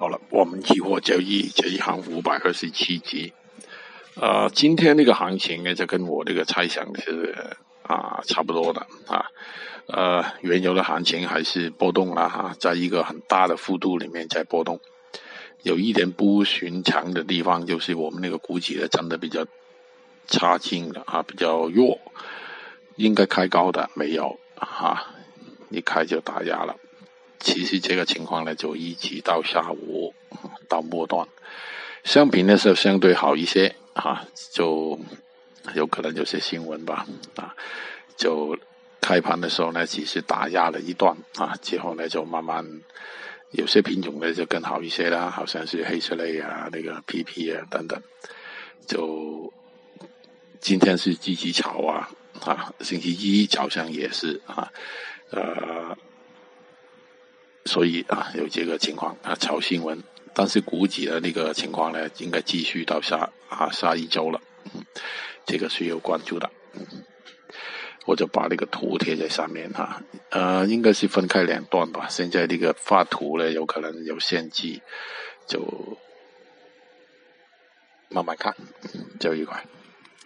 [0.00, 3.32] 好了，我们期货交易这一行五百二十七集，
[4.14, 7.34] 呃，今天这个行情呢，就跟我这个猜想是
[7.82, 9.26] 啊差不多的啊，
[9.88, 14.78] 呃，原油的行情还是波动了哈，在一个很大的幅度里面在波动，
[15.64, 19.44] 有一点不寻常的地方就是我们那个股指呢，真的比较
[20.28, 21.98] 差劲的啊，比较弱，
[22.94, 25.12] 应该开高的没有啊，
[25.70, 26.76] 一开就打压了。
[27.40, 29.87] 其实这个情况呢，就一直到下午
[30.68, 31.26] 到末段，
[32.04, 34.98] 商品呢是相对好一些啊，就
[35.74, 37.54] 有可能有些新闻吧啊，
[38.16, 38.56] 就
[39.00, 42.64] 开盘的时候呢，其实打压了一段啊，之后呢就慢慢
[43.52, 48.00] 有些品种呢就更好一些啦，好像是黑色类啊，那个 PP 啊等等，
[48.86, 49.52] 就
[50.60, 52.10] 今天是积极炒啊
[52.44, 54.70] 啊，星期一早上也是啊
[55.30, 55.77] 呃。
[57.78, 60.02] 所以啊，有这个情况啊，炒新闻，
[60.34, 64.40] 但是股指的那个情况呢，应该继续到下啊下一周了，
[65.46, 66.50] 这个是有关注的，
[68.04, 74.80] 我就把那个图贴在上面哈，呃，应该是分开两段吧，现在这个发图呢，有可能有限制，
[75.46, 75.96] 就
[78.08, 78.56] 慢慢看，
[79.20, 79.64] 就一块。